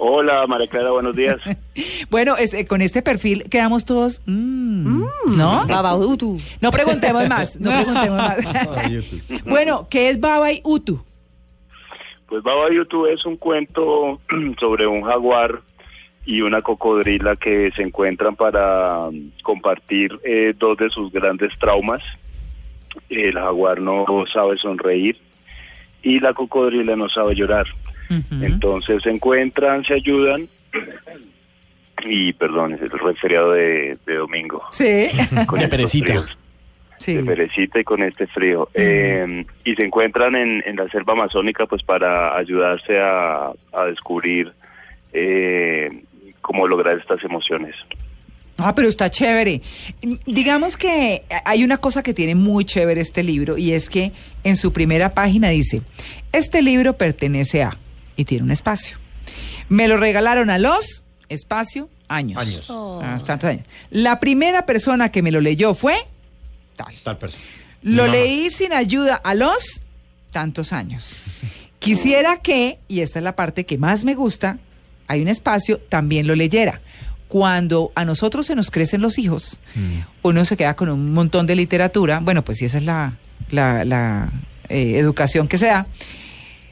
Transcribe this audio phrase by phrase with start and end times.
[0.00, 1.40] Hola, María Clara, buenos días.
[2.10, 5.02] bueno, este, con este perfil quedamos todos, mm,
[5.36, 5.66] ¿no?
[5.66, 6.38] Baba Utu.
[6.60, 9.44] No preguntemos más, no preguntemos más.
[9.44, 11.04] bueno, ¿qué es Baba y Utu?
[12.28, 14.20] Pues Baba y Utu es un cuento
[14.60, 15.62] sobre un jaguar
[16.24, 22.02] y una cocodrila que se encuentran para um, compartir eh, dos de sus grandes traumas.
[23.08, 25.18] El jaguar no sabe sonreír
[26.04, 27.66] y la cocodrila no sabe llorar.
[28.08, 30.48] Entonces se encuentran, se ayudan
[32.04, 34.62] y perdón, es el resfriado de, domingo.
[34.70, 35.08] Sí.
[35.46, 36.24] Con de perecita.
[36.98, 37.14] Sí.
[37.14, 38.68] De perecita y con este frío.
[38.74, 44.52] Eh, y se encuentran en, en, la selva amazónica pues para ayudarse a, a descubrir
[45.12, 46.02] eh,
[46.40, 47.76] cómo lograr estas emociones.
[48.56, 49.62] Ah, pero está chévere.
[50.26, 54.10] Digamos que hay una cosa que tiene muy chévere este libro y es que
[54.42, 55.82] en su primera página dice,
[56.32, 57.78] este libro pertenece a
[58.18, 58.98] y tiene un espacio.
[59.70, 62.42] Me lo regalaron a los, espacio, años.
[62.42, 62.68] Años.
[62.68, 63.00] Oh.
[63.02, 63.64] Ah, años.
[63.90, 65.96] La primera persona que me lo leyó fue
[66.76, 66.94] tal.
[67.02, 67.42] Tal persona.
[67.82, 69.82] Lo leí sin ayuda a los
[70.32, 71.16] tantos años.
[71.78, 74.58] Quisiera que, y esta es la parte que más me gusta,
[75.06, 76.80] hay un espacio, también lo leyera.
[77.28, 80.00] Cuando a nosotros se nos crecen los hijos, mm.
[80.22, 83.12] uno se queda con un montón de literatura, bueno, pues si esa es la,
[83.50, 84.28] la,
[84.68, 85.86] eh, educación que se da,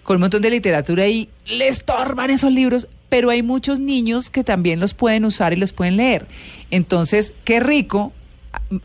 [0.07, 4.45] con un montón de literatura y le estorban esos libros, pero hay muchos niños que
[4.45, 6.27] también los pueden usar y los pueden leer.
[6.71, 8.13] Entonces, qué rico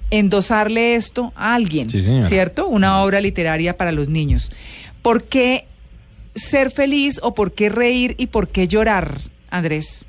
[0.10, 1.90] endosarle esto a alguien,
[2.24, 2.68] ¿cierto?
[2.68, 4.52] Una obra literaria para los niños.
[5.02, 5.66] ¿Por qué
[6.36, 9.20] ser feliz o por qué reír y por qué llorar,
[9.52, 10.06] Andrés?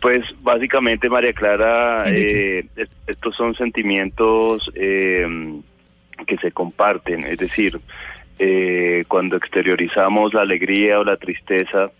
[0.00, 2.66] Pues básicamente, María Clara, eh,
[3.06, 5.26] estos son sentimientos eh,
[6.26, 7.80] que se comparten, es decir,
[8.38, 11.90] eh, cuando exteriorizamos la alegría o la tristeza,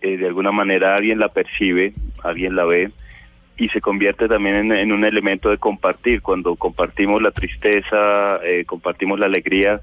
[0.00, 2.90] eh, de alguna manera alguien la percibe, alguien la ve
[3.56, 6.22] y se convierte también en, un elemento de compartir.
[6.22, 9.80] Cuando compartimos la tristeza, eh, compartimos la alegría,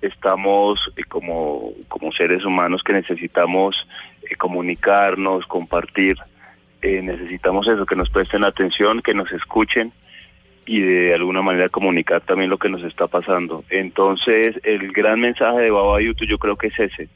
[0.00, 3.86] estamos como, como seres humanos que necesitamos
[4.38, 6.16] comunicarnos, compartir.
[6.82, 9.92] necesitamos eso, que nos presten atención, que nos escuchen
[10.66, 13.64] y de alguna manera comunicar también lo que nos está pasando.
[13.70, 17.08] Entonces, el gran mensaje de Baba YouTube yo creo que es ese,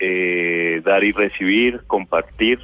[0.00, 2.58] eh, dar y recibir, compartir,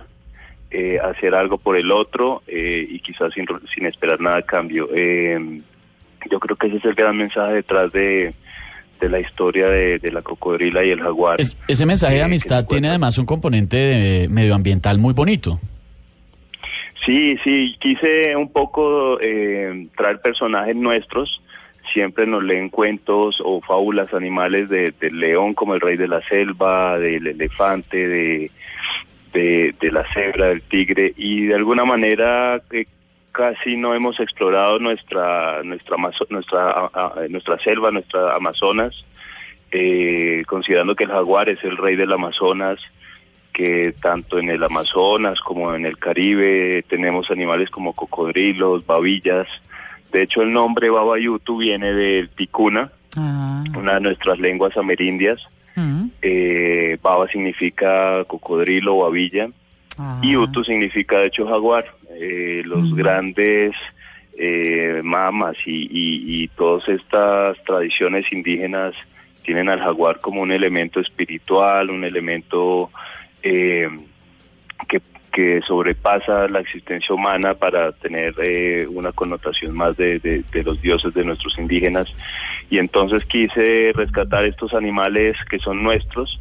[0.70, 4.88] eh, hacer algo por el otro eh, y quizás sin, sin, esperar nada a cambio.
[4.88, 8.34] yo creo que ese es el gran mensaje detrás de,
[9.00, 11.38] de la historia de, la cocodrila y el jaguar.
[11.40, 15.60] ese mensaje de amistad tiene además un componente medioambiental muy bonito.
[17.06, 21.40] Sí, sí, quise un poco eh, traer personajes nuestros.
[21.92, 26.20] Siempre nos leen cuentos o fábulas animales de, del león como el rey de la
[26.22, 28.50] selva, del elefante, de,
[29.32, 32.86] de, la cebra, del tigre y de alguna manera eh,
[33.30, 35.96] casi no hemos explorado nuestra nuestra
[36.28, 36.90] nuestra
[37.28, 39.04] nuestra selva, nuestra Amazonas,
[39.70, 42.80] eh, considerando que el jaguar es el rey del Amazonas
[43.56, 49.48] que tanto en el Amazonas como en el Caribe tenemos animales como cocodrilos, babillas.
[50.12, 53.64] De hecho, el nombre Babayutu viene del ticuna, ah.
[53.74, 55.40] una de nuestras lenguas amerindias.
[55.74, 56.08] Mm.
[56.20, 59.48] Eh, baba significa cocodrilo o babilla
[60.20, 60.38] y ah.
[60.38, 61.86] Utu significa, de hecho, jaguar.
[62.10, 62.94] Eh, los mm.
[62.94, 63.74] grandes
[64.36, 65.88] eh, mamas y,
[66.42, 68.94] y todas estas tradiciones indígenas
[69.42, 72.90] tienen al jaguar como un elemento espiritual, un elemento
[73.46, 73.88] eh,
[74.88, 75.00] que,
[75.32, 81.14] que, sobrepasa la existencia humana para tener eh, una connotación más de, de, los dioses
[81.14, 82.08] de nuestros indígenas.
[82.70, 86.40] Y entonces quise rescatar estos animales que son nuestros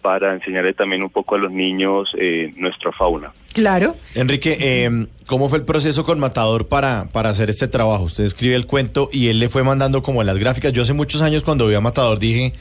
[0.00, 3.32] para enseñarle también un poco a los niños eh, nuestra fauna.
[3.52, 3.96] Claro.
[4.14, 8.04] Enrique, eh, ¿cómo fue el proceso con Matador para, para hacer este trabajo?
[8.04, 10.72] Usted escribe el cuento y él le fue mandando como las gráficas.
[10.72, 12.54] Yo hace muchos años cuando vi a Matador dije,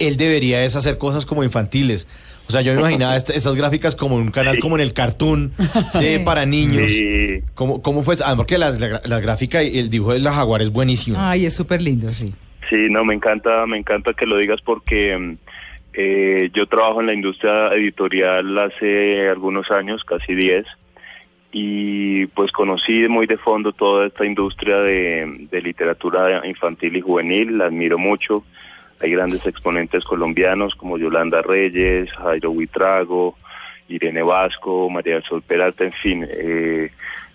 [0.00, 2.08] él debería es hacer cosas como infantiles.
[2.48, 5.52] O sea, yo me imaginaba estas gráficas como un canal como en el cartoon
[6.24, 6.90] para niños.
[7.54, 8.16] ¿Cómo, ¿Cómo, fue?
[8.24, 11.16] Ah, porque la, la, gráfica y el dibujo de la jaguar es buenísimo.
[11.20, 12.34] Ay, es súper lindo, sí.
[12.68, 15.36] Sí, no, me encanta, me encanta que lo digas porque
[15.92, 20.66] eh, yo trabajo en la industria editorial hace algunos años, casi 10,
[21.52, 27.58] y pues conocí muy de fondo toda esta industria de, de literatura infantil y juvenil,
[27.58, 28.44] la admiro mucho
[29.00, 33.36] hay grandes exponentes colombianos como Yolanda Reyes, Jairo Huitrago,
[33.88, 36.90] Irene Vasco, María del Sol Peralta, en fin, eh,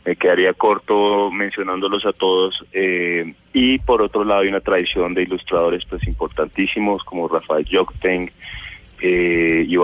[0.05, 2.63] me quedaría corto mencionándolos a todos.
[2.71, 8.31] Eh, y por otro lado hay una tradición de ilustradores pues importantísimos como Rafael Yocten
[9.01, 9.77] eh, y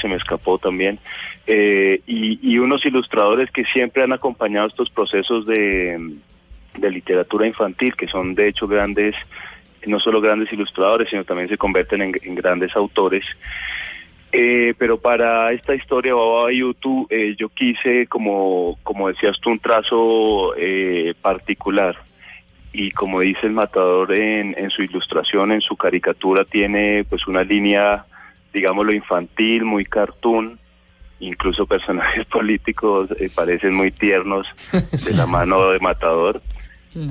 [0.00, 0.98] se me escapó también,
[1.46, 6.16] eh, y, y, unos ilustradores que siempre han acompañado estos procesos de,
[6.78, 9.14] de literatura infantil, que son de hecho grandes,
[9.86, 13.24] no solo grandes ilustradores, sino también se convierten en, en grandes autores.
[14.36, 19.60] Eh, pero para esta historia Baba YouTube eh, yo quise, como, como decías tú, un
[19.60, 21.96] trazo eh, particular.
[22.72, 27.44] Y como dice el matador en, en su ilustración, en su caricatura, tiene pues una
[27.44, 28.06] línea,
[28.52, 30.58] digámoslo, infantil, muy cartoon.
[31.20, 36.42] Incluso personajes políticos eh, parecen muy tiernos de la mano de matador.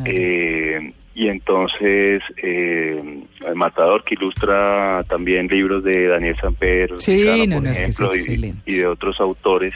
[0.05, 7.55] Eh, y entonces eh, el Matador que ilustra también libros de Daniel Samper, Sí, no,
[7.55, 9.73] por no, es que es ejemplo, y- de otros autores.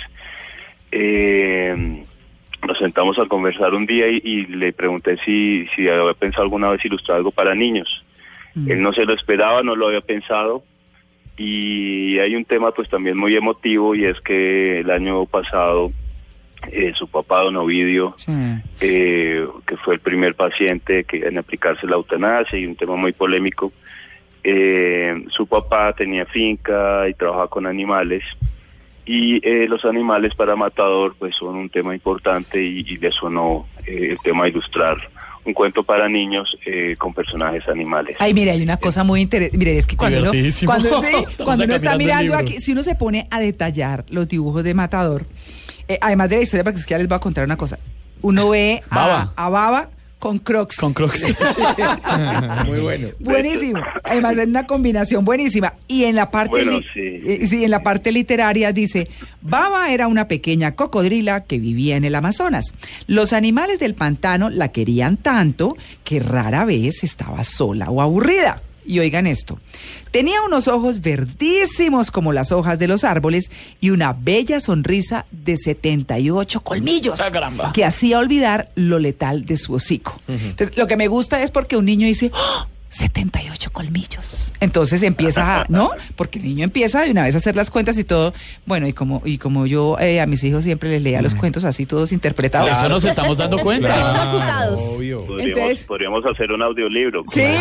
[0.91, 2.03] Eh,
[2.67, 6.69] nos sentamos a conversar un día y, y le pregunté si, si había pensado alguna
[6.71, 8.03] vez ilustrar algo para niños.
[8.55, 8.71] Mm.
[8.71, 10.63] Él no se lo esperaba, no lo había pensado.
[11.37, 15.91] Y hay un tema pues también muy emotivo y es que el año pasado
[16.71, 18.31] eh, su papá, don Ovidio, Sí.
[18.81, 23.11] eh, que fue el primer paciente que en aplicarse la eutanasia y un tema muy
[23.13, 23.71] polémico.
[24.43, 28.23] Eh, su papá tenía finca y trabajaba con animales
[29.05, 33.67] y eh, los animales para Matador pues son un tema importante y, y le sonó
[33.85, 34.97] eh, el tema de ilustrar
[35.43, 38.17] un cuento para niños eh, con personajes animales.
[38.19, 39.57] Ay, mire, hay una cosa muy interesante.
[39.57, 40.31] Mire, es que cuando uno,
[40.65, 40.89] cuando,
[41.45, 45.23] cuando uno está mirando aquí, si uno se pone a detallar los dibujos de Matador,
[45.87, 47.77] eh, además de la historia, porque es que ya les voy a contar una cosa.
[48.21, 49.33] Uno ve a Baba.
[49.35, 49.89] a Baba
[50.19, 50.77] con Crocs.
[50.77, 51.27] Con Crocs.
[52.65, 53.09] Muy bueno.
[53.19, 53.79] Buenísimo.
[54.03, 55.73] Además es una combinación buenísima.
[55.87, 56.99] Y en la parte Bueno, li- sí.
[57.25, 59.09] eh, sí, en la parte literaria dice,
[59.41, 62.65] Baba era una pequeña cocodrila que vivía en el Amazonas.
[63.05, 68.61] Los animales del pantano la querían tanto que rara vez estaba sola o aburrida.
[68.87, 69.59] Y oigan esto,
[70.11, 73.51] tenía unos ojos verdísimos como las hojas de los árboles
[73.81, 79.73] y una bella sonrisa de 78 colmillos Ah, que hacía olvidar lo letal de su
[79.73, 80.21] hocico.
[80.27, 82.65] Entonces, lo que me gusta es porque un niño dice, ¡Oh!
[82.89, 84.53] 78 colmillos.
[84.59, 85.91] Entonces empieza, a- ¿no?
[86.15, 88.33] Porque el niño empieza de una vez a hacer las cuentas y todo.
[88.65, 91.63] Bueno, y como y como yo eh, a mis hijos siempre les leía los cuentos
[91.63, 92.71] así todos interpretados.
[92.71, 93.93] Eso nos estamos dando cuenta.
[93.95, 94.79] Todos acutados.
[94.81, 95.25] Obvio.
[95.25, 97.23] Podríamos, Entonces- podríamos hacer un audiolibro.
[97.33, 97.41] Sí.
[97.41, 97.53] De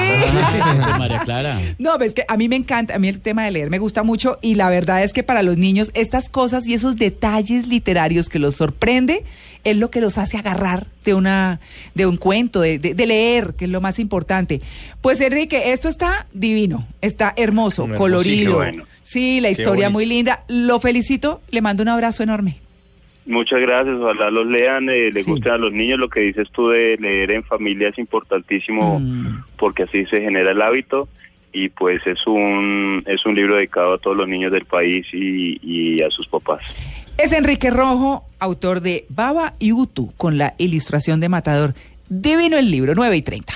[0.99, 1.61] María Clara.
[1.79, 4.02] No, ves que a mí me encanta, a mí el tema de leer me gusta
[4.02, 8.29] mucho y la verdad es que para los niños estas cosas y esos detalles literarios
[8.29, 9.25] que los sorprende
[9.71, 11.61] es lo que los hace agarrar de una
[11.95, 14.61] de un cuento, de, de- de leer, que es lo más importante.
[15.01, 18.55] Pues Enrique, esto está divino, está hermoso, colorido.
[18.57, 18.85] Bueno.
[19.03, 20.45] Sí, la historia muy linda.
[20.49, 22.59] Lo felicito, le mando un abrazo enorme.
[23.27, 25.31] Muchas gracias, ojalá los lean, eh, le Sí.
[25.31, 25.99] gusten a los niños.
[25.99, 29.43] Lo que dices tú de leer en familia es importantísimo Mm.
[29.59, 31.09] porque así se genera el hábito
[31.53, 35.59] y pues es un es un libro dedicado a todos los niños del país y,
[35.63, 36.61] y a sus papás.
[37.19, 41.75] Es Enrique Rojo, autor de Baba y Utu, con la ilustración de Matador.
[42.11, 43.55] Divino el libro, 9 y 30.